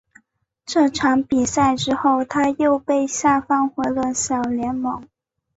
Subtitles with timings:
[0.65, 5.07] 这场比赛之后他又被下放回了小联盟。